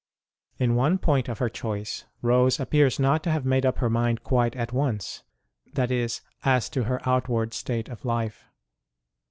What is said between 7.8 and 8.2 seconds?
of